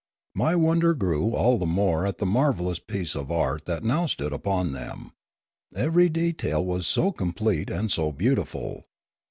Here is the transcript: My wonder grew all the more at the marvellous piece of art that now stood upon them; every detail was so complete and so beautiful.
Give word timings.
My 0.33 0.55
wonder 0.55 0.95
grew 0.95 1.35
all 1.35 1.59
the 1.59 1.67
more 1.67 2.07
at 2.07 2.17
the 2.17 2.25
marvellous 2.25 2.79
piece 2.79 3.13
of 3.15 3.31
art 3.31 3.65
that 3.65 3.83
now 3.83 4.07
stood 4.07 4.33
upon 4.33 4.71
them; 4.71 5.11
every 5.75 6.09
detail 6.09 6.65
was 6.65 6.87
so 6.87 7.11
complete 7.11 7.69
and 7.69 7.91
so 7.91 8.11
beautiful. 8.11 8.83